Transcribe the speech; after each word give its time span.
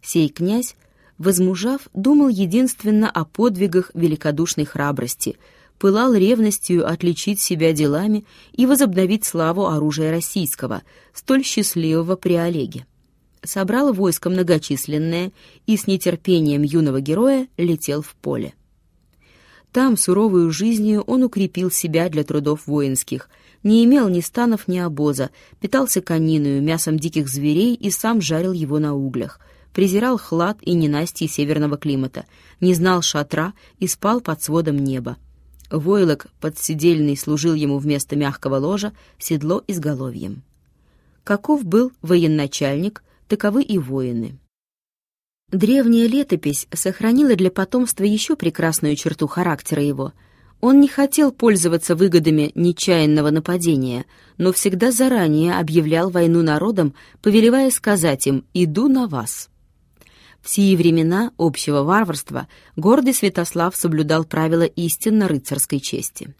Сей 0.02 0.30
князь, 0.30 0.76
возмужав, 1.18 1.90
думал 1.94 2.30
единственно 2.30 3.10
о 3.10 3.26
подвигах 3.26 3.92
великодушной 3.94 4.64
храбрости, 4.66 5.38
пылал 5.78 6.14
ревностью 6.14 6.88
отличить 6.88 7.42
себя 7.42 7.74
делами 7.74 8.24
и 8.54 8.66
возобновить 8.66 9.26
славу 9.26 9.68
оружия 9.68 10.12
российского, 10.12 10.84
столь 11.14 11.44
счастливого 11.44 12.16
при 12.16 12.36
Олеге. 12.36 12.86
Собрал 13.44 13.92
войско 13.92 14.30
многочисленное 14.30 15.32
и 15.66 15.76
с 15.76 15.88
нетерпением 15.88 16.62
юного 16.62 17.02
героя 17.02 17.48
летел 17.58 18.04
в 18.04 18.14
поле. 18.16 18.54
Там 19.72 19.96
суровую 19.96 20.52
жизнью 20.52 21.02
он 21.08 21.24
укрепил 21.24 21.72
себя 21.72 22.10
для 22.10 22.24
трудов 22.24 22.68
воинских, 22.68 23.30
не 23.64 23.86
имел 23.86 24.10
ни 24.10 24.20
станов, 24.20 24.68
ни 24.68 24.78
обоза, 24.78 25.30
питался 25.62 26.02
кониною, 26.02 26.62
мясом 26.62 27.00
диких 27.00 27.30
зверей 27.30 27.76
и 27.76 27.90
сам 27.90 28.22
жарил 28.22 28.52
его 28.52 28.80
на 28.80 28.94
углях, 28.94 29.40
презирал 29.74 30.18
хлад 30.18 30.58
и 30.62 30.74
ненастье 30.74 31.28
северного 31.28 31.78
климата, 31.78 32.26
не 32.60 32.74
знал 32.74 33.02
шатра 33.02 33.54
и 33.80 33.88
спал 33.88 34.20
под 34.20 34.44
сводом 34.44 34.78
неба. 34.78 35.16
Войлок 35.70 36.28
подсидельный 36.42 37.16
служил 37.16 37.54
ему 37.54 37.78
вместо 37.78 38.18
мягкого 38.18 38.58
ложа 38.58 38.92
седло 39.20 39.64
изголовьем. 39.68 40.44
Каков 41.24 41.64
был 41.64 41.94
военачальник, 42.02 43.04
таковы 43.30 43.64
и 43.64 43.78
воины. 43.78 44.38
Древняя 45.52 46.08
летопись 46.08 46.68
сохранила 46.74 47.36
для 47.36 47.52
потомства 47.52 48.06
еще 48.06 48.38
прекрасную 48.38 48.96
черту 48.96 49.28
характера 49.28 49.84
его. 49.84 50.14
Он 50.62 50.80
не 50.80 50.88
хотел 50.88 51.32
пользоваться 51.32 51.96
выгодами 51.96 52.52
нечаянного 52.56 53.32
нападения, 53.32 54.06
но 54.38 54.54
всегда 54.54 54.92
заранее 54.92 55.56
объявлял 55.56 56.10
войну 56.10 56.42
народам, 56.42 56.94
повелевая 57.22 57.70
сказать 57.72 58.28
им 58.28 58.46
«иду 58.54 58.88
на 58.88 59.08
вас». 59.08 59.50
В 60.42 60.50
сии 60.50 60.76
времена 60.76 61.32
общего 61.38 61.84
варварства 61.84 62.48
гордый 62.76 63.14
Святослав 63.14 63.76
соблюдал 63.76 64.24
правила 64.24 64.64
истинно 64.64 65.28
рыцарской 65.28 65.80
чести. 65.80 66.34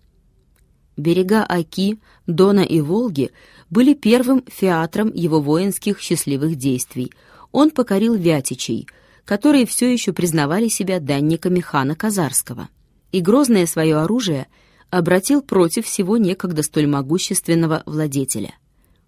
Берега 0.96 1.44
Оки, 1.44 2.00
Дона 2.28 2.62
и 2.62 2.80
Волги 2.80 3.32
были 3.70 3.94
первым 3.94 4.44
фиатром 4.48 5.12
его 5.14 5.42
воинских 5.42 6.00
счастливых 6.00 6.56
действий. 6.56 7.12
Он 7.52 7.72
покорил 7.72 8.16
Вятичей— 8.16 8.88
которые 9.26 9.66
все 9.66 9.92
еще 9.92 10.14
признавали 10.14 10.68
себя 10.68 11.00
данниками 11.00 11.60
хана 11.60 11.96
Казарского, 11.96 12.70
и 13.12 13.22
грозное 13.22 13.66
свое 13.66 13.98
оружие 13.98 14.48
обратил 14.90 15.42
против 15.42 15.86
всего 15.86 16.18
некогда 16.18 16.64
столь 16.64 16.88
могущественного 16.88 17.84
владетеля. 17.86 18.56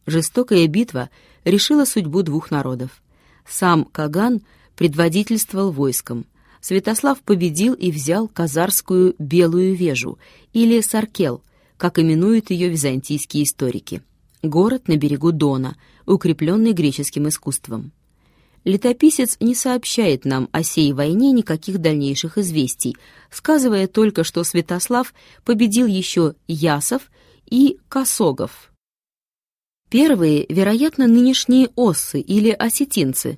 Жестокая 0.05 0.67
битва 0.67 1.09
решила 1.43 1.85
судьбу 1.85 2.23
двух 2.23 2.51
народов. 2.51 3.01
Сам 3.47 3.85
Каган 3.85 4.41
предводительствовал 4.75 5.71
войском. 5.71 6.25
Святослав 6.61 7.19
победил 7.19 7.73
и 7.73 7.91
взял 7.91 8.29
Казарскую 8.29 9.15
Белую 9.19 9.75
Вежу, 9.75 10.17
или 10.53 10.79
Саркел, 10.79 11.43
как 11.77 11.99
именуют 11.99 12.51
ее 12.51 12.69
византийские 12.69 13.43
историки. 13.43 14.01
Город 14.41 14.87
на 14.87 14.95
берегу 14.95 15.33
Дона, 15.33 15.75
укрепленный 16.05 16.71
греческим 16.71 17.27
искусством 17.27 17.91
летописец 18.63 19.37
не 19.39 19.55
сообщает 19.55 20.25
нам 20.25 20.49
о 20.51 20.63
сей 20.63 20.93
войне 20.93 21.31
никаких 21.31 21.79
дальнейших 21.79 22.37
известий, 22.37 22.97
сказывая 23.29 23.87
только, 23.87 24.23
что 24.23 24.43
Святослав 24.43 25.13
победил 25.43 25.85
еще 25.85 26.35
Ясов 26.47 27.11
и 27.49 27.77
Косогов. 27.89 28.71
Первые, 29.89 30.45
вероятно, 30.49 31.07
нынешние 31.07 31.69
оссы 31.75 32.19
или 32.19 32.49
осетинцы, 32.49 33.37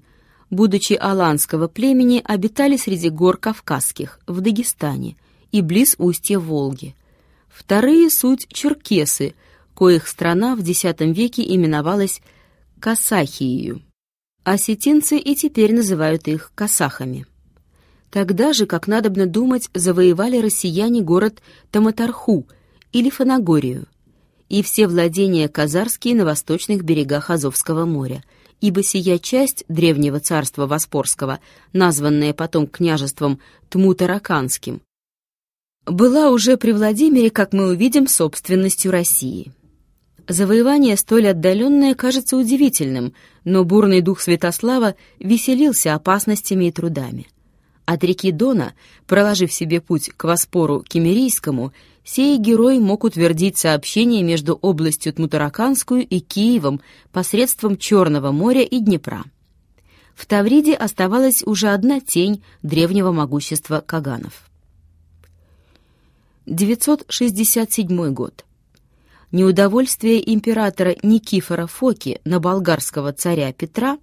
будучи 0.49 0.93
аланского 0.93 1.67
племени, 1.67 2.21
обитали 2.23 2.77
среди 2.77 3.09
гор 3.09 3.37
Кавказских, 3.37 4.19
в 4.25 4.39
Дагестане 4.41 5.17
и 5.51 5.61
близ 5.61 5.95
устья 5.97 6.39
Волги. 6.39 6.95
Вторые— 7.49 8.09
суть 8.11 8.47
черкесы, 8.49 9.33
коих 9.75 10.07
страна 10.07 10.55
в 10.55 10.61
X 10.61 10.83
веке 10.99 11.43
именовалась 11.43 12.21
Касахией 12.79 13.84
осетинцы 14.45 15.17
и 15.17 15.35
теперь 15.35 15.73
называют 15.73 16.29
их 16.29 16.51
касахами. 16.55 17.25
Тогда 18.09 18.53
же, 18.53 18.65
как 18.65 18.87
надобно 18.87 19.25
думать, 19.25 19.69
завоевали 19.73 20.37
россияне 20.37 21.01
город 21.01 21.41
Таматарху 21.71 22.47
или 22.93 23.09
Фанагорию 23.09 23.87
и 24.47 24.61
все 24.61 24.87
владения 24.87 25.49
казарские 25.49 26.15
на 26.15 26.23
восточных 26.23 26.83
берегах 26.83 27.29
Азовского 27.29 27.85
моря, 27.85 28.23
ибо 28.61 28.83
сия 28.83 29.17
часть 29.17 29.65
древнего 29.67 30.19
царства 30.19 30.67
Воспорского, 30.67 31.39
названная 31.73 32.33
потом 32.33 32.67
княжеством 32.67 33.39
Тмутараканским, 33.69 34.81
была 35.85 36.29
уже 36.29 36.57
при 36.57 36.71
Владимире, 36.71 37.29
как 37.29 37.53
мы 37.53 37.67
увидим, 37.69 38.07
собственностью 38.07 38.91
России. 38.91 39.51
Завоевание 40.27 40.97
столь 40.97 41.29
отдаленное 41.29 41.93
кажется 41.93 42.35
удивительным, 42.35 43.13
но 43.43 43.63
бурный 43.63 44.01
дух 44.01 44.21
Святослава 44.21 44.95
веселился 45.19 45.93
опасностями 45.93 46.65
и 46.65 46.71
трудами. 46.71 47.27
От 47.85 48.03
реки 48.03 48.31
Дона, 48.31 48.73
проложив 49.05 49.53
себе 49.53 49.81
путь 49.81 50.09
к 50.17 50.23
Воспору 50.23 50.81
Кемерийскому, 50.81 51.73
сей 52.03 52.37
герой 52.39 52.79
мог 52.79 53.03
утвердить 53.03 53.59
сообщение 53.59 54.23
между 54.23 54.55
областью 54.55 55.13
Тмутараканскую 55.13 56.03
и 56.03 56.19
Киевом 56.19 56.81
посредством 57.11 57.77
Черного 57.77 58.31
моря 58.31 58.63
и 58.63 58.79
Днепра. 58.79 59.23
В 60.15 60.25
Тавриде 60.25 60.73
оставалась 60.73 61.43
уже 61.43 61.67
одна 61.67 61.99
тень 61.99 62.41
древнего 62.63 63.11
могущества 63.11 63.83
Каганов. 63.85 64.49
967 66.47 68.13
год. 68.13 68.44
Неудовольствие 69.31 70.33
императора 70.33 70.95
Никифора 71.01 71.67
Фоки 71.67 72.21
на 72.25 72.39
болгарского 72.39 73.11
царя 73.11 73.51
Петра 73.53 73.97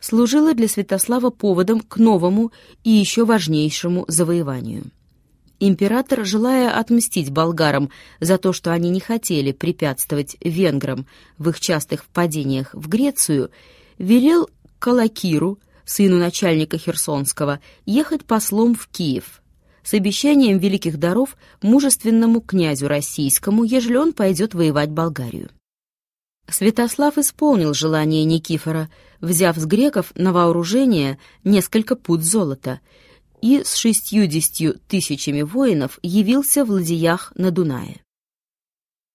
служило 0.00 0.54
для 0.54 0.68
Святослава 0.68 1.30
поводом 1.30 1.80
к 1.80 1.96
новому 1.96 2.52
и 2.84 2.90
еще 2.90 3.24
важнейшему 3.24 4.04
завоеванию. 4.08 4.84
Император, 5.62 6.24
желая 6.24 6.70
отмстить 6.70 7.30
болгарам 7.30 7.90
за 8.18 8.38
то, 8.38 8.52
что 8.52 8.72
они 8.72 8.88
не 8.88 9.00
хотели 9.00 9.52
препятствовать 9.52 10.36
венграм 10.40 11.06
в 11.36 11.50
их 11.50 11.60
частых 11.60 12.04
впадениях 12.04 12.70
в 12.72 12.88
Грецию, 12.88 13.50
велел 13.98 14.48
Калакиру, 14.78 15.58
сыну 15.84 16.18
начальника 16.18 16.78
Херсонского, 16.78 17.60
ехать 17.84 18.24
послом 18.24 18.74
в 18.74 18.86
Киев– 18.88 19.36
с 19.82 19.94
обещанием 19.94 20.58
великих 20.58 20.98
даров 20.98 21.36
мужественному 21.62 22.40
князю 22.40 22.88
российскому, 22.88 23.64
ежели 23.64 23.96
он 23.96 24.12
пойдет 24.12 24.54
воевать 24.54 24.90
Болгарию. 24.90 25.50
Святослав 26.48 27.16
исполнил 27.18 27.74
желание 27.74 28.24
Никифора, 28.24 28.90
взяв 29.20 29.56
с 29.56 29.64
греков 29.66 30.12
на 30.16 30.32
вооружение 30.32 31.18
несколько 31.44 31.96
пуд 31.96 32.22
золота, 32.22 32.80
и 33.40 33.62
с 33.64 33.76
шестьюдесятью 33.76 34.78
тысячами 34.88 35.42
воинов 35.42 35.98
явился 36.02 36.64
в 36.64 36.70
ладьях 36.70 37.32
на 37.36 37.50
Дунае. 37.50 38.02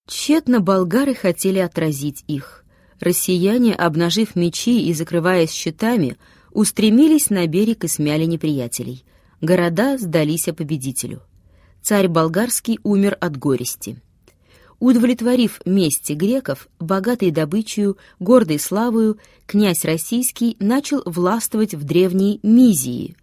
Тщетно 0.08 0.60
болгары 0.60 1.14
хотели 1.14 1.60
отразить 1.60 2.24
их. 2.28 2.64
Россияне, 3.00 3.76
обнажив 3.76 4.36
мечи 4.36 4.88
и 4.88 4.94
закрываясь 4.94 5.52
щитами, 5.52 6.18
устремились 6.52 7.30
на 7.30 7.46
берег 7.48 7.84
и 7.84 7.88
смяли 7.88 8.26
неприятелей— 8.26 9.04
Города 9.46 10.00
сдались 10.00 10.46
победителю. 10.46 11.22
Царь 11.84 12.08
болгарский 12.08 12.80
умер 12.82 13.16
от 13.22 13.38
горести. 13.38 14.02
Удовлетворив 14.80 15.62
мести 15.66 16.14
греков, 16.14 16.68
богатой 16.80 17.30
добычей, 17.30 17.94
гордой 18.20 18.58
славою, 18.58 19.20
князь 19.46 19.86
российский 19.86 20.58
начал 20.60 21.04
властвовать 21.06 21.76
в 21.76 21.84
древней 21.84 22.40
Мизии. 22.42 23.16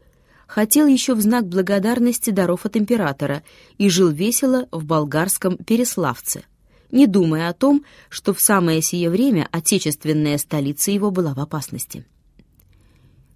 Хотел 0.46 0.86
еще 0.86 1.14
в 1.14 1.20
знак 1.20 1.48
благодарности 1.48 2.30
даров 2.30 2.66
от 2.66 2.76
императора 2.76 3.42
и 3.78 3.88
жил 3.88 4.10
весело 4.10 4.68
в 4.70 4.84
болгарском 4.84 5.56
Переславце, 5.56 6.44
не 6.92 7.08
думая 7.08 7.48
о 7.48 7.52
том, 7.52 7.84
что 8.10 8.32
в 8.32 8.40
самое 8.40 8.80
сие 8.80 9.10
время 9.10 9.48
отечественная 9.50 10.38
столица 10.38 10.92
его 10.92 11.10
была 11.10 11.34
в 11.34 11.40
опасности. 11.40 12.06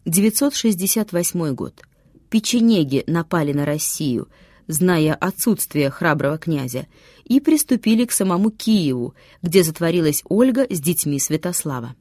968 0.05 1.53
год 1.53 1.83
печенеги 2.29 3.05
напали 3.07 3.53
на 3.53 3.65
Россию, 3.65 4.29
зная 4.67 5.15
отсутствие 5.15 5.91
храброго 5.91 6.39
князя, 6.39 6.87
и 7.25 7.41
приступили 7.41 8.05
к 8.05 8.13
самому 8.13 8.51
Киеву, 8.51 9.15
где 9.43 9.63
затворилась 9.63 10.23
Ольга 10.29 10.67
с 10.69 10.81
детьми 10.81 11.19
Святослава. 11.19 11.95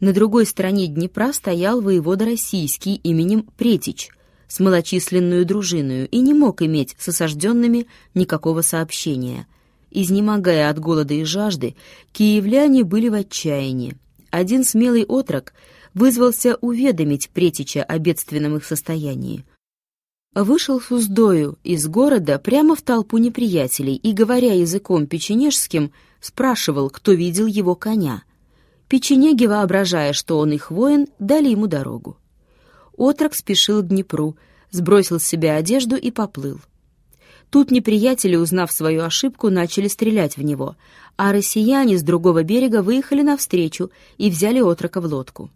На 0.00 0.12
другой 0.12 0.46
стороне 0.46 0.86
Днепра 0.86 1.32
стоял 1.32 1.80
воевода 1.80 2.24
российский 2.26 2.96
именем 2.96 3.46
Претич 3.56 4.10
с 4.48 4.60
малочисленную 4.60 5.44
дружиною 5.44 6.08
и 6.08 6.20
не 6.20 6.34
мог 6.34 6.62
иметь 6.62 6.94
с 6.98 7.08
осажденными 7.08 7.86
никакого 8.14 8.62
сообщения, 8.62 9.46
Изнемогая 9.90 10.68
от 10.68 10.78
голода 10.78 11.14
и 11.14 11.24
жажды, 11.24 11.74
киевляне 12.12 12.84
были 12.84 13.08
в 13.08 13.14
отчаянии. 13.14 13.96
Один 14.30 14.62
смелый 14.62 15.04
отрок 15.04 15.54
вызвался 15.96 16.56
уведомить 16.60 17.30
Претича 17.30 17.82
о 17.82 17.98
бедственном 17.98 18.56
их 18.56 18.66
состоянии. 18.66 19.46
Вышел 20.34 20.78
с 20.78 20.90
уздою 20.90 21.56
из 21.64 21.88
города 21.88 22.38
прямо 22.38 22.76
в 22.76 22.82
толпу 22.82 23.16
неприятелей 23.16 23.94
и, 23.94 24.12
говоря 24.12 24.52
языком 24.52 25.06
печенежским, 25.06 25.92
спрашивал, 26.20 26.90
кто 26.90 27.12
видел 27.12 27.46
его 27.46 27.74
коня. 27.74 28.24
Печенеги, 28.88 29.46
воображая, 29.46 30.12
что 30.12 30.38
он 30.38 30.52
их 30.52 30.70
воин, 30.70 31.06
дали 31.18 31.48
ему 31.48 31.66
дорогу. 31.66 32.18
Отрок 32.98 33.34
спешил 33.34 33.80
к 33.80 33.88
Днепру, 33.88 34.36
сбросил 34.70 35.18
с 35.18 35.24
себя 35.24 35.56
одежду 35.56 35.96
и 35.96 36.10
поплыл. 36.10 36.60
Тут 37.48 37.70
неприятели, 37.70 38.36
узнав 38.36 38.70
свою 38.70 39.02
ошибку, 39.02 39.48
начали 39.48 39.88
стрелять 39.88 40.36
в 40.36 40.42
него, 40.42 40.76
а 41.16 41.32
россияне 41.32 41.96
с 41.96 42.02
другого 42.02 42.42
берега 42.42 42.82
выехали 42.82 43.22
навстречу 43.22 43.90
и 44.18 44.28
взяли 44.28 44.60
отрока 44.60 45.00
в 45.00 45.06
лодку. 45.06 45.50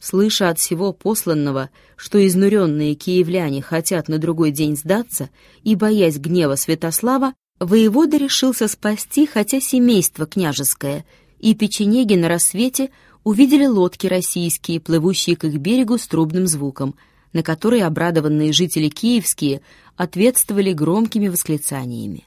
Слыша 0.00 0.48
от 0.48 0.58
всего 0.58 0.94
посланного, 0.94 1.68
что 1.94 2.26
изнуренные 2.26 2.94
киевляне 2.94 3.60
хотят 3.60 4.08
на 4.08 4.16
другой 4.18 4.50
день 4.50 4.74
сдаться, 4.74 5.28
и 5.62 5.76
боясь 5.76 6.18
гнева 6.18 6.56
Святослава, 6.56 7.34
воевода 7.58 8.16
решился 8.16 8.66
спасти 8.66 9.26
хотя 9.26 9.60
семейство 9.60 10.26
княжеское, 10.26 11.04
и 11.38 11.54
печенеги 11.54 12.14
на 12.14 12.28
рассвете 12.28 12.90
увидели 13.24 13.66
лодки 13.66 14.06
российские, 14.06 14.80
плывущие 14.80 15.36
к 15.36 15.44
их 15.44 15.58
берегу 15.58 15.98
с 15.98 16.08
трубным 16.08 16.46
звуком, 16.46 16.94
на 17.34 17.42
которые 17.42 17.84
обрадованные 17.84 18.54
жители 18.54 18.88
киевские 18.88 19.60
ответствовали 19.96 20.72
громкими 20.72 21.28
восклицаниями. 21.28 22.24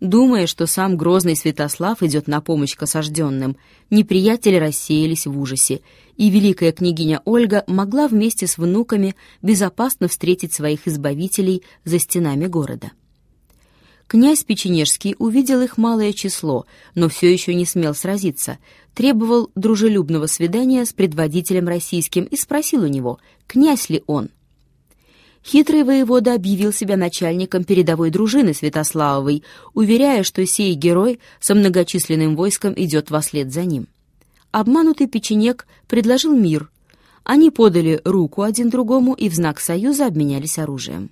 Думая, 0.00 0.46
что 0.46 0.66
сам 0.66 0.96
грозный 0.96 1.36
Святослав 1.36 2.02
идет 2.02 2.26
на 2.26 2.40
помощь 2.40 2.74
к 2.74 2.82
осажденным, 2.82 3.56
неприятели 3.88 4.56
рассеялись 4.56 5.26
в 5.26 5.38
ужасе, 5.38 5.80
и 6.16 6.28
великая 6.28 6.72
княгиня 6.72 7.22
Ольга 7.24 7.64
могла 7.66 8.06
вместе 8.06 8.46
с 8.46 8.58
внуками 8.58 9.16
безопасно 9.40 10.08
встретить 10.08 10.52
своих 10.52 10.86
избавителей 10.86 11.62
за 11.84 11.98
стенами 11.98 12.46
города. 12.46 12.92
Князь 14.06 14.44
Печенежский 14.44 15.16
увидел 15.18 15.62
их 15.62 15.78
малое 15.78 16.12
число, 16.12 16.66
но 16.94 17.08
все 17.08 17.32
еще 17.32 17.54
не 17.54 17.64
смел 17.66 17.94
сразиться, 17.94 18.58
требовал 18.94 19.50
дружелюбного 19.56 20.26
свидания 20.26 20.84
с 20.84 20.92
предводителем 20.92 21.66
российским 21.66 22.24
и 22.24 22.36
спросил 22.36 22.82
у 22.82 22.86
него, 22.86 23.18
князь 23.48 23.88
ли 23.88 24.04
он. 24.06 24.28
Хитрый 25.46 25.84
воевода 25.84 26.34
объявил 26.34 26.72
себя 26.72 26.96
начальником 26.96 27.62
передовой 27.62 28.10
дружины 28.10 28.52
Святославовой, 28.52 29.44
уверяя, 29.74 30.24
что 30.24 30.44
сей 30.44 30.74
герой 30.74 31.20
со 31.38 31.54
многочисленным 31.54 32.34
войском 32.34 32.74
идет 32.76 33.10
вслед 33.10 33.52
за 33.52 33.64
ним. 33.64 33.86
Обманутый 34.50 35.06
печенек 35.06 35.68
предложил 35.86 36.36
мир. 36.36 36.68
Они 37.22 37.52
подали 37.52 38.00
руку 38.04 38.42
один 38.42 38.70
другому 38.70 39.14
и 39.14 39.28
в 39.28 39.34
знак 39.34 39.60
союза 39.60 40.06
обменялись 40.06 40.58
оружием. 40.58 41.10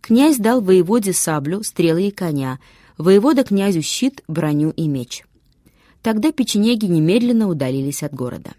Князь 0.00 0.36
дал 0.36 0.60
воеводе 0.60 1.12
саблю, 1.12 1.64
стрелы 1.64 2.06
и 2.06 2.10
коня, 2.12 2.60
воевода 2.98 3.42
князю 3.42 3.82
щит, 3.82 4.22
броню 4.28 4.70
и 4.70 4.86
меч. 4.86 5.24
Тогда 6.02 6.30
печенеги 6.30 6.84
немедленно 6.86 7.48
удалились 7.48 8.04
от 8.04 8.14
города. 8.14 8.52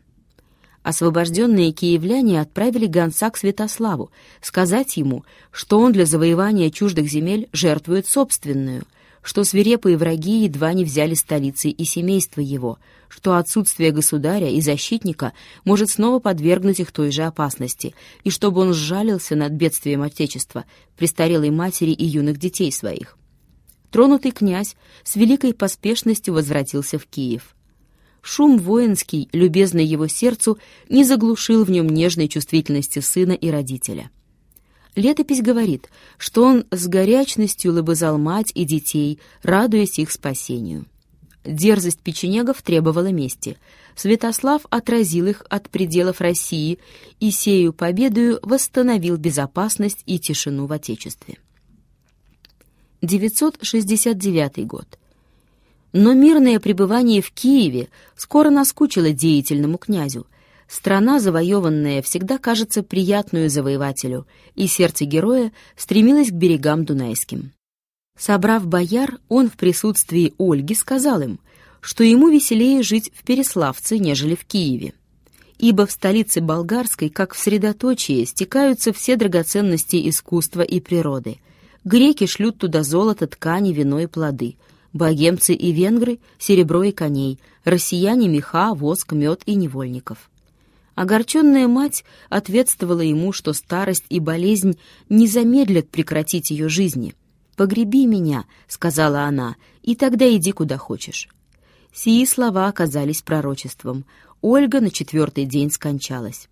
Освобожденные 0.87 1.73
киевляне 1.73 2.39
отправили 2.39 2.85
гонца 2.85 3.29
к 3.29 3.35
Святославу, 3.35 4.09
сказать 4.39 4.95
ему, 4.95 5.25
что 5.51 5.81
он 5.81 5.91
для 5.91 6.05
завоевания 6.05 6.69
чуждых 6.69 7.09
земель 7.09 7.49
жертвует 7.51 8.07
собственную, 8.07 8.85
что 9.21 9.43
свирепые 9.43 9.97
враги 9.97 10.45
едва 10.45 10.71
не 10.71 10.85
взяли 10.85 11.13
столицы 11.13 11.71
и 11.71 11.83
семейство 11.83 12.39
его, 12.39 12.79
что 13.09 13.35
отсутствие 13.35 13.91
государя 13.91 14.49
и 14.49 14.61
защитника 14.61 15.33
может 15.65 15.89
снова 15.89 16.19
подвергнуть 16.19 16.79
их 16.79 16.93
той 16.93 17.11
же 17.11 17.23
опасности, 17.23 17.93
и 18.23 18.29
чтобы 18.29 18.61
он 18.61 18.73
сжалился 18.73 19.35
над 19.35 19.51
бедствием 19.51 20.03
Отечества, 20.03 20.63
престарелой 20.95 21.49
матери 21.49 21.91
и 21.91 22.05
юных 22.05 22.37
детей 22.37 22.71
своих. 22.71 23.17
Тронутый 23.91 24.31
князь 24.31 24.77
с 25.03 25.17
великой 25.17 25.53
поспешностью 25.53 26.33
возвратился 26.33 26.97
в 26.97 27.05
Киев. 27.07 27.56
Шум 28.29 28.57
воинский, 28.57 29.29
любезный 29.31 29.85
его 29.85 30.09
сердцу, 30.09 30.57
не 30.89 31.05
заглушил 31.05 31.63
в 31.63 31.71
нем 31.71 31.87
нежной 31.87 32.27
чувствительности 32.27 32.99
сына 32.99 33.31
и 33.31 33.49
родителя. 33.49 34.11
Летопись 34.97 35.41
говорит, 35.41 35.89
что 36.17 36.43
он 36.43 36.65
с 36.69 36.87
горячностью 36.87 37.71
лобызал 37.71 38.17
мать 38.17 38.51
и 38.53 38.65
детей, 38.65 39.21
радуясь 39.43 39.97
их 39.97 40.11
спасению. 40.11 40.87
Дерзость 41.45 42.01
печенегов 42.01 42.61
требовала 42.61 43.13
мести. 43.13 43.57
Святослав 43.95 44.63
отразил 44.69 45.27
их 45.27 45.45
от 45.49 45.69
пределов 45.69 46.19
России 46.19 46.79
и 47.21 47.31
сею 47.31 47.71
победою 47.71 48.39
восстановил 48.41 49.15
безопасность 49.15 50.03
и 50.05 50.19
тишину 50.19 50.65
в 50.65 50.73
Отечестве. 50.73 51.37
969 53.01 54.67
год. 54.67 54.96
Но 55.93 56.13
мирное 56.13 56.59
пребывание 56.59 57.21
в 57.21 57.31
Киеве 57.31 57.89
скоро 58.15 58.49
наскучило 58.49 59.11
деятельному 59.11 59.77
князю. 59.77 60.27
Страна, 60.67 61.19
завоеванная, 61.19 62.01
всегда 62.01 62.37
кажется 62.37 62.83
приятную 62.83 63.49
завоевателю, 63.49 64.27
и 64.55 64.67
сердце 64.67 65.05
героя 65.05 65.53
стремилось 65.77 66.29
к 66.29 66.33
берегам 66.33 66.83
Дунайским. 66.83 67.53
Собрав 68.19 68.67
бояр, 68.67 69.19
он 69.29 69.49
в 69.49 69.53
присутствии 69.53 70.33
Ольги 70.37 70.75
сказал 70.75 71.21
им, 71.21 71.39
что 71.79 72.03
ему 72.03 72.27
веселее 72.29 72.83
жить 72.83 73.11
в 73.15 73.23
Переславце, 73.23 73.97
нежели 73.97 74.35
в 74.35 74.43
Киеве. 74.43 74.93
Ибо 75.57 75.85
в 75.85 75.91
столице 75.91 76.41
болгарской, 76.41 77.09
как 77.09 77.33
в 77.33 77.39
средоточии, 77.39 78.25
стекаются 78.25 78.91
все 78.91 79.15
драгоценности 79.15 80.09
искусства 80.09 80.61
и 80.61 80.81
природы. 80.81 81.37
Греки 81.85 82.25
шлют 82.25 82.57
туда 82.57 82.83
золото, 82.83 83.25
ткани, 83.27 83.71
вино 83.71 83.99
и 84.01 84.07
плоды— 84.07 84.57
богемцы 84.93 85.53
и 85.53 85.71
венгры— 85.71 86.19
серебро 86.39 86.83
и 86.83 86.91
коней, 86.91 87.39
россияне— 87.63 88.27
меха, 88.29 88.73
воск, 88.73 89.11
мед 89.11 89.41
и 89.45 89.55
невольников. 89.55 90.29
Огорченная 90.95 91.67
мать 91.67 92.03
ответствовала 92.29 93.01
ему, 93.01 93.31
что 93.31 93.53
старость 93.53 94.05
и 94.09 94.19
болезнь 94.19 94.79
не 95.09 95.27
замедлят 95.27 95.89
прекратить 95.89 96.49
ее 96.49 96.69
жизни. 96.69 97.13
«Погреби 97.55 98.05
меня»,— 98.05 98.45
сказала 98.67 99.21
она,— 99.21 99.55
«и 99.83 99.95
тогда 99.95 100.27
иди 100.35 100.51
куда 100.51 100.77
хочешь». 100.77 101.29
Сии 101.93 102.25
слова 102.25 102.67
оказались 102.67 103.21
пророчеством. 103.21 104.05
Ольга 104.41 104.81
на 104.81 104.91
четвертый 104.91 105.45
день 105.45 105.71
скончалась. 105.71 106.49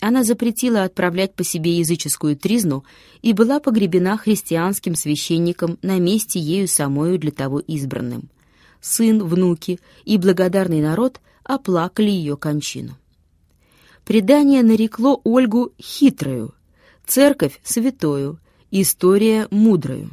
Она 0.00 0.24
запретила 0.24 0.84
отправлять 0.84 1.34
по 1.34 1.42
себе 1.42 1.78
языческую 1.78 2.36
тризну 2.36 2.84
и 3.22 3.32
была 3.32 3.60
погребена 3.60 4.18
христианским 4.18 4.94
священником 4.94 5.78
на 5.82 5.98
месте 5.98 6.38
ею 6.38 6.68
самою 6.68 7.18
для 7.18 7.30
того 7.30 7.60
избранным. 7.60 8.28
Сын, 8.80 9.24
внуки 9.24 9.80
и 10.04 10.18
благодарный 10.18 10.80
народ 10.80 11.20
оплакали 11.44 12.10
ее 12.10 12.36
кончину. 12.36 12.96
Предание 14.04 14.62
нарекло 14.62 15.20
Ольгу 15.24 15.72
хитрою, 15.80 16.54
церковь— 17.06 17.58
святою, 17.64 18.38
история— 18.70 19.48
мудрою. 19.50 20.10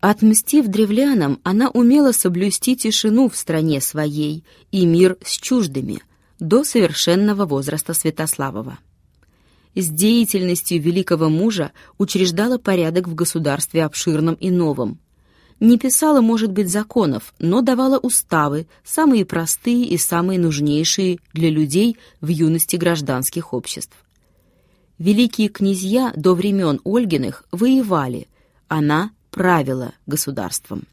Отмстив 0.00 0.66
древлянам, 0.68 1.40
она 1.42 1.68
умела 1.70 2.12
соблюсти 2.12 2.76
тишину 2.76 3.28
в 3.28 3.36
стране 3.36 3.80
своей 3.80 4.44
и 4.70 4.86
мир 4.86 5.18
с 5.24 5.38
чуждыми 5.38 6.02
до 6.38 6.64
совершенного 6.64 7.44
возраста 7.44 7.92
Святославова 7.92 8.78
с 9.74 9.88
деятельностью 9.88 10.80
великого 10.80 11.28
мужа 11.28 11.72
учреждала 11.98 12.58
порядок 12.58 13.08
в 13.08 13.14
государстве 13.14 13.84
обширном 13.84 14.34
и 14.34 14.50
новом. 14.50 14.98
Не 15.60 15.78
писала, 15.78 16.20
может 16.20 16.50
быть, 16.52 16.70
законов, 16.70 17.34
но 17.38 17.60
давала 17.60 17.98
уставы, 17.98 18.66
самые 18.82 19.26
простые 19.26 19.84
и 19.84 19.98
самые 19.98 20.38
нужнейшие 20.38 21.18
для 21.34 21.50
людей 21.50 21.98
в 22.20 22.28
юности 22.28 22.76
гражданских 22.76 23.52
обществ. 23.52 23.94
Великие 24.98 25.48
князья 25.48 26.12
до 26.16 26.34
времен 26.34 26.80
Ольгиных 26.84 27.44
воевали, 27.52 28.28
она 28.68 29.10
правила 29.30 29.92
государством. 30.06 30.84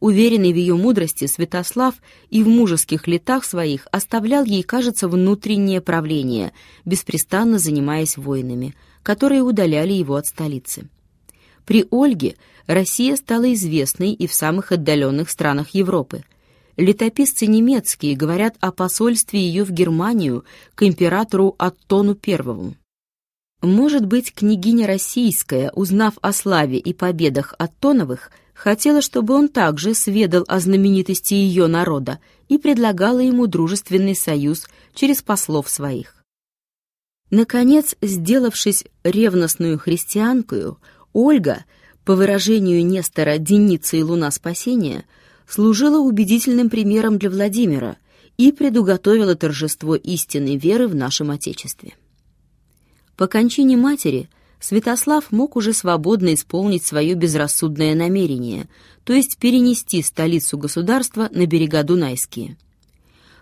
Уверенный 0.00 0.52
в 0.54 0.56
ее 0.56 0.76
мудрости, 0.76 1.26
Святослав 1.26 1.94
и 2.30 2.42
в 2.42 2.48
мужеских 2.48 3.06
летах 3.06 3.44
своих 3.44 3.86
оставлял 3.92 4.44
ей, 4.44 4.62
кажется, 4.62 5.08
внутреннее 5.08 5.82
правление, 5.82 6.52
беспрестанно 6.86 7.58
занимаясь 7.58 8.16
войнами, 8.16 8.74
которые 9.02 9.42
удаляли 9.42 9.92
его 9.92 10.16
от 10.16 10.26
столицы. 10.26 10.88
При 11.66 11.86
Ольге 11.90 12.36
Россия 12.66 13.14
стала 13.16 13.52
известной 13.52 14.12
и 14.12 14.26
в 14.26 14.32
самых 14.32 14.72
отдаленных 14.72 15.28
странах 15.28 15.70
Европы. 15.70 16.24
Летописцы 16.78 17.46
немецкие 17.46 18.16
говорят 18.16 18.56
о 18.60 18.72
посольстве 18.72 19.40
ее 19.40 19.64
в 19.64 19.70
Германию 19.70 20.44
к 20.74 20.82
императору 20.82 21.54
Аттону 21.58 22.18
I. 22.26 22.74
Может 23.60 24.06
быть, 24.06 24.32
княгиня 24.32 24.86
российская, 24.86 25.70
узнав 25.72 26.14
о 26.22 26.32
славе 26.32 26.78
и 26.78 26.94
победах 26.94 27.54
Аттоновых, 27.58 28.30
хотела, 28.60 29.00
чтобы 29.00 29.34
он 29.34 29.48
также 29.48 29.94
сведал 29.94 30.44
о 30.46 30.60
знаменитости 30.60 31.32
ее 31.32 31.66
народа 31.66 32.18
и 32.46 32.58
предлагала 32.58 33.20
ему 33.20 33.46
дружественный 33.46 34.14
союз 34.14 34.68
через 34.94 35.22
послов 35.22 35.70
своих. 35.70 36.14
Наконец, 37.30 37.96
сделавшись 38.02 38.84
ревностную 39.02 39.78
христианкою, 39.78 40.78
Ольга, 41.14 41.64
по 42.04 42.14
выражению 42.14 42.84
Нестора 42.84 43.38
«Деница 43.38 43.96
и 43.96 44.02
луна 44.02 44.30
спасения», 44.30 45.06
служила 45.48 45.98
убедительным 45.98 46.68
примером 46.68 47.16
для 47.16 47.30
Владимира 47.30 47.96
и 48.36 48.52
предуготовила 48.52 49.36
торжество 49.36 49.94
истинной 49.96 50.56
веры 50.56 50.86
в 50.86 50.94
нашем 50.94 51.30
Отечестве. 51.30 51.94
По 53.16 53.26
кончине 53.26 53.78
матери 53.78 54.28
Святослав 54.60 55.32
мог 55.32 55.56
уже 55.56 55.72
свободно 55.72 56.34
исполнить 56.34 56.84
свое 56.84 57.14
безрассудное 57.14 57.94
намерение, 57.94 58.68
то 59.04 59.14
есть 59.14 59.38
перенести 59.38 60.02
столицу 60.02 60.58
государства 60.58 61.30
на 61.32 61.46
берега 61.46 61.82
Дунайские. 61.82 62.58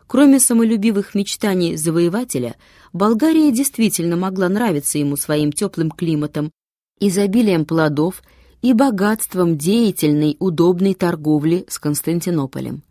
Кроме 0.07 0.41
самолюбивых 0.41 1.15
мечтаний 1.15 1.77
завоевателя, 1.77 2.55
Болгария 2.93 3.53
действительно 3.53 4.17
могла 4.17 4.49
нравиться 4.49 4.99
ему 4.99 5.17
своим 5.17 5.53
теплым 5.53 5.91
климатом, 5.91 6.51
изобилием 7.01 7.67
плодов 7.67 8.23
и 8.63 8.73
богатством 8.73 9.59
деятельной, 9.59 10.37
удобной 10.39 10.95
торговли 10.95 11.67
с 11.69 11.79
Константинополем. 11.79 12.83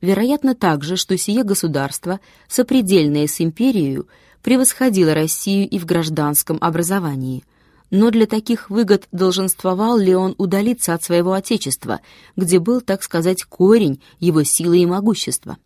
Вероятно 0.00 0.54
также, 0.54 0.96
что 0.96 1.16
сие 1.18 1.44
государство, 1.44 2.20
сопредельное 2.46 3.26
с 3.26 3.40
империей, 3.40 4.02
превосходило 4.42 5.12
Россию 5.12 5.68
и 5.68 5.78
в 5.78 5.86
гражданском 5.86 6.58
образовании. 6.60 7.42
Но 7.90 8.10
для 8.10 8.26
таких 8.26 8.70
выгод 8.70 9.08
долженствовал 9.10 9.98
ли 9.98 10.14
он 10.14 10.34
удалиться 10.38 10.94
от 10.94 11.02
своего 11.02 11.32
отечества, 11.32 12.00
где 12.36 12.60
был, 12.60 12.80
так 12.80 13.02
сказать, 13.02 13.42
корень 13.42 14.00
его 14.20 14.44
силы 14.44 14.78
и 14.78 14.86
могущества? 14.86 15.58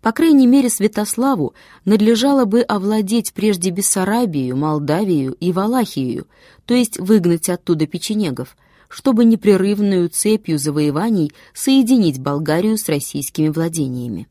По 0.00 0.12
крайней 0.12 0.46
мере, 0.46 0.68
Святославу 0.68 1.54
надлежало 1.84 2.44
бы 2.44 2.60
овладеть 2.60 3.32
прежде 3.32 3.70
Бессарабию, 3.70 4.56
Молдавию 4.56 5.32
и 5.40 5.52
Валахию, 5.52 6.26
то 6.66 6.74
есть 6.74 6.98
выгнать 6.98 7.48
оттуда 7.48 7.86
печенегов, 7.86 8.56
чтобы 8.88 9.24
непрерывную 9.24 10.08
цепью 10.08 10.58
завоеваний 10.58 11.32
соединить 11.54 12.18
Болгарию 12.18 12.76
с 12.76 12.88
российскими 12.88 13.48
владениями. 13.48 14.28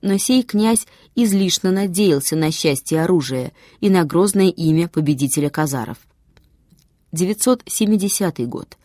Но 0.00 0.18
сей 0.18 0.42
князь 0.42 0.86
излишне 1.14 1.70
надеялся 1.70 2.34
на 2.34 2.50
счастье 2.50 3.02
оружия 3.02 3.52
и 3.80 3.90
на 3.90 4.04
грозное 4.04 4.48
имя 4.48 4.88
победителя 4.88 5.50
казаров. 5.50 5.98
970 7.12 8.48
год. 8.48 8.76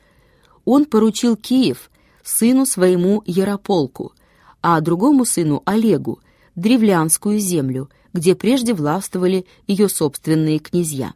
Он 0.65 0.85
поручил 0.85 1.35
Киев 1.35 1.89
сыну 2.23 2.65
своему 2.65 3.23
Ярополку, 3.25 4.13
а 4.61 4.79
другому 4.81 5.25
сыну 5.25 5.63
Олегу 5.65 6.19
древлянскую 6.55 7.39
землю, 7.39 7.89
где 8.13 8.35
прежде 8.35 8.73
властвовали 8.73 9.45
ее 9.67 9.87
собственные 9.87 10.59
князья. 10.59 11.13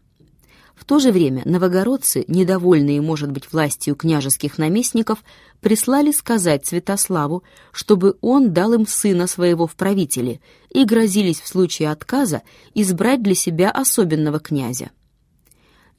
В 0.75 0.85
то 0.85 0.97
же 0.99 1.11
время 1.11 1.43
новогородцы, 1.45 2.25
недовольные, 2.27 3.01
может 3.01 3.31
быть, 3.31 3.51
властью 3.51 3.95
княжеских 3.95 4.57
наместников, 4.57 5.23
прислали 5.59 6.11
сказать 6.11 6.65
Святославу, 6.65 7.43
чтобы 7.71 8.17
он 8.21 8.51
дал 8.51 8.73
им 8.73 8.87
сына 8.87 9.27
своего 9.27 9.67
в 9.67 9.75
правители, 9.75 10.41
и 10.69 10.83
грозились 10.85 11.39
в 11.39 11.47
случае 11.47 11.91
отказа 11.91 12.41
избрать 12.73 13.21
для 13.21 13.35
себя 13.35 13.69
особенного 13.69 14.39
князя. 14.39 14.89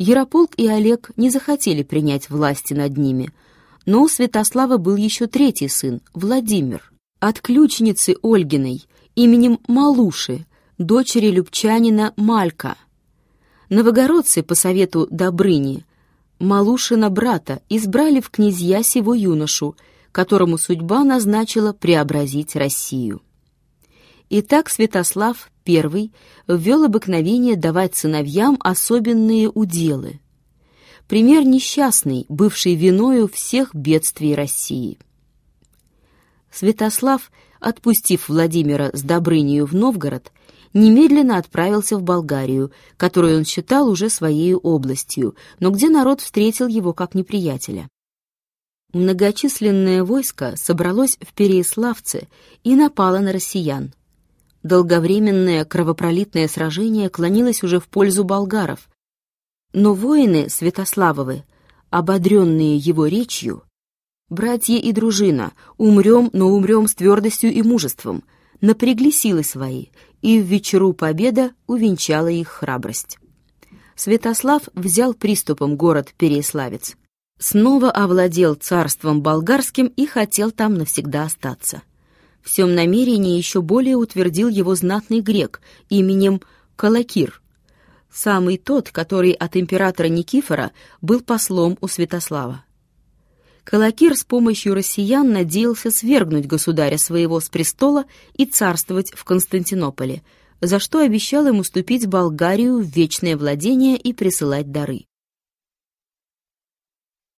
Ярополк 0.02 0.54
и 0.56 0.66
Олег 0.66 1.12
не 1.16 1.30
захотели 1.30 1.82
принять 1.84 2.28
власти 2.28 2.74
над 2.74 2.96
ними, 2.96 3.30
но 3.86 4.02
у 4.02 4.08
Святослава 4.08 4.76
был 4.76 4.96
еще 4.96 5.28
третий 5.28 5.68
сын, 5.68 6.00
Владимир, 6.12 6.92
от 7.20 7.40
ключницы 7.40 8.16
Ольгиной, 8.22 8.84
именем 9.14 9.60
Малуши, 9.68 10.44
дочери 10.76 11.30
любчанина 11.30 12.12
Малька. 12.16 12.76
Новогородцы 13.68 14.42
по 14.42 14.56
совету 14.56 15.06
Добрыни 15.10 15.86
Малушина 16.40 17.08
брата 17.08 17.62
избрали 17.68 18.20
в 18.20 18.30
князья 18.30 18.82
сего 18.82 19.14
юношу, 19.14 19.76
которому 20.10 20.58
судьба 20.58 21.04
назначила 21.04 21.72
преобразить 21.72 22.56
Россию. 22.56 23.22
Итак, 24.34 24.70
Святослав 24.70 25.50
I 25.68 26.10
ввел 26.48 26.84
обыкновение 26.84 27.54
давать 27.54 27.96
сыновьям 27.96 28.56
особенные 28.60 29.50
уделы. 29.50 30.20
Пример 31.06 31.44
несчастный, 31.44 32.24
бывший 32.30 32.74
виною 32.74 33.28
всех 33.28 33.74
бедствий 33.74 34.34
России. 34.34 34.96
Святослав 36.50 37.30
отпустив 37.60 38.30
Владимира 38.30 38.88
с 38.94 39.02
Добрынею 39.02 39.66
в 39.66 39.74
Новгород, 39.74 40.32
немедленно 40.72 41.36
отправился 41.36 41.98
в 41.98 42.02
Болгарию, 42.02 42.72
которую 42.96 43.36
он 43.36 43.44
считал 43.44 43.86
уже 43.86 44.08
своей 44.08 44.54
областью, 44.54 45.36
но 45.60 45.68
где 45.68 45.90
народ 45.90 46.22
встретил 46.22 46.68
его 46.68 46.94
как 46.94 47.14
неприятеля. 47.14 47.86
Многочисленное 48.94 50.02
войско 50.02 50.54
собралось 50.56 51.18
в 51.20 51.34
Переяславце 51.34 52.28
и 52.64 52.74
напало 52.74 53.18
на 53.18 53.32
россиян. 53.32 53.92
Долговременное 54.62 55.64
кровопролитное 55.64 56.48
сражение 56.48 57.08
клонилось 57.08 57.62
уже 57.62 57.80
в 57.80 57.88
пользу 57.88 58.24
болгаров, 58.24 58.88
но 59.72 59.94
воины 59.94 60.48
Святославовы, 60.48 61.44
ободренные 61.90 62.76
его 62.76 63.06
речью, 63.06 63.64
Братья 64.32 64.78
и 64.78 64.92
дружина, 64.92 65.52
умрем, 65.76 66.30
но 66.32 66.46
умрем 66.46 66.88
с 66.88 66.94
твердостью 66.94 67.52
и 67.52 67.60
мужеством, 67.60 68.24
напрягли 68.62 69.12
силы 69.12 69.44
свои, 69.44 69.88
и 70.22 70.40
в 70.40 70.46
вечеру 70.46 70.94
победа 70.94 71.50
увенчала 71.66 72.28
их 72.28 72.48
храбрость. 72.48 73.18
Святослав 73.94 74.62
взял 74.72 75.12
приступом 75.12 75.76
город 75.76 76.14
Переяславец, 76.16 76.96
снова 77.38 77.90
овладел 77.90 78.54
царством 78.54 79.20
болгарским 79.20 79.88
и 79.88 80.06
хотел 80.06 80.50
там 80.50 80.76
навсегда 80.76 81.24
остаться. 81.24 81.82
Всем 82.42 82.74
намерении 82.74 83.36
еще 83.36 83.62
более 83.62 83.96
утвердил 83.96 84.48
его 84.48 84.74
знатный 84.74 85.20
грек 85.20 85.60
именем 85.88 86.40
Калакир, 86.76 87.40
самый 88.12 88.58
тот, 88.58 88.90
который 88.90 89.32
от 89.32 89.56
императора 89.56 90.08
Никифора 90.08 90.72
был 91.00 91.20
послом 91.20 91.78
у 91.80 91.88
Святослава. 91.88 92.64
Калакир 93.64 94.16
с 94.16 94.24
помощью 94.24 94.74
россиян 94.74 95.32
надеялся 95.32 95.92
свергнуть 95.92 96.46
государя 96.46 96.98
своего 96.98 97.38
с 97.38 97.48
престола 97.48 98.04
и 98.34 98.44
царствовать 98.44 99.12
в 99.12 99.22
Константинополе, 99.24 100.22
за 100.60 100.80
что 100.80 100.98
обещал 100.98 101.46
ему 101.46 101.60
уступить 101.60 102.08
Болгарию 102.08 102.78
в 102.78 102.86
вечное 102.86 103.36
владение 103.36 103.96
и 103.96 104.12
присылать 104.12 104.72
дары. 104.72 105.06